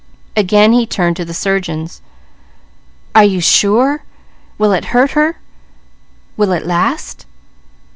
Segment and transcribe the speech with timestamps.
[0.35, 2.01] Again he turned to the surgeons.
[3.13, 4.01] "Are you sure?
[4.57, 5.35] Will it hurt her?
[6.37, 7.27] Will it last?"